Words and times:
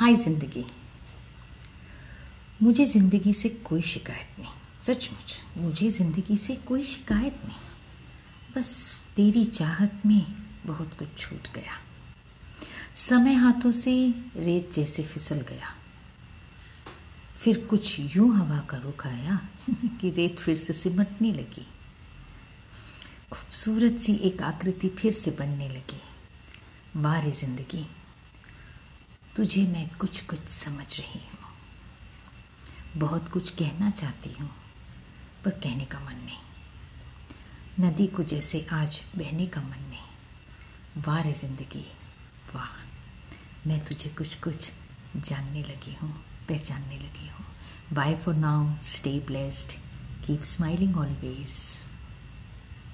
हाय 0.00 0.14
ज़िंदगी। 0.14 0.64
मुझे 2.62 2.86
ज़िंदगी 2.86 3.34
से 3.34 3.48
कोई 3.48 3.82
शिकायत 3.82 4.38
नहीं। 4.38 4.50
सचमुच, 4.82 5.38
मुझे 5.58 5.90
ज़िंदगी 5.90 6.36
से 6.36 6.54
कोई 6.56 6.84
शिकायत 6.84 7.36
नहीं। 7.44 7.56
बस 8.56 9.02
तेरी 9.16 9.44
चाहत 9.44 10.02
में 10.06 10.26
बहुत 10.66 10.94
कुछ 10.98 11.08
छूट 11.18 11.52
गया। 11.54 11.78
समय 12.96 13.34
हाथों 13.34 13.72
से 13.72 14.14
रेत 14.36 14.72
जैसे 14.74 15.02
फिसल 15.02 15.40
गया। 15.40 15.74
फिर 17.36 17.66
कुछ 17.70 18.00
यूँ 18.00 18.36
हवा 18.36 18.58
का 18.58 18.76
रुख 18.76 19.06
आया 19.06 19.40
कि 20.00 20.10
रेत 20.10 20.38
फिर 20.38 20.56
से 20.56 20.72
सिमटने 20.72 21.32
लगी। 21.32 21.66
खूबसूरत 23.32 24.00
सी 24.00 24.14
एक 24.14 24.42
आकृति 24.42 24.88
फिर 24.88 25.12
से 25.12 25.30
बनने 25.30 25.68
लगी। 25.68 26.02
वारे 26.96 27.30
ज़िंदगी। 27.30 27.86
तुझे 29.40 29.62
मैं 29.62 29.88
कुछ 29.98 30.20
कुछ 30.20 30.38
समझ 30.38 30.86
रही 31.00 31.20
हूँ। 31.20 33.00
बहुत 33.00 33.28
कुछ 33.28 33.50
कहना 33.50 33.90
चाहती 33.90 34.30
हूँ, 34.40 34.50
पर 35.44 35.50
कहने 35.50 35.84
का 35.84 36.00
मन 36.00 36.14
नहीं। 36.14 37.86
नदी 37.86 38.06
को 38.06 38.22
जैसे 38.22 38.66
आज 38.72 39.00
बहने 39.16 39.46
का 39.46 39.60
मन 39.60 39.88
नहीं। 39.90 41.02
वारे 41.02 41.32
ज़िंदगी, 41.32 41.84
वाह, 42.54 42.76
मैं 43.68 43.84
तुझे 43.84 44.10
कुछ 44.10 44.34
कुछ 44.34 44.70
जानने 45.16 45.62
लगी 45.62 45.94
हूँ, 46.02 46.10
पहचानने 46.48 46.98
लगी 46.98 47.28
हूँ। 47.28 47.46
Bye 47.92 48.14
for 48.16 48.34
now 48.34 48.74
stay 48.82 49.18
blessed 49.26 49.72
keep 50.26 50.42
smiling 50.42 50.96
always 50.96 51.79